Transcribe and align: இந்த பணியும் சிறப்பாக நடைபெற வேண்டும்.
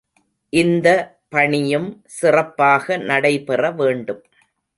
இந்த 0.53 0.87
பணியும் 1.29 1.87
சிறப்பாக 2.15 2.97
நடைபெற 3.03 3.71
வேண்டும். 3.71 4.23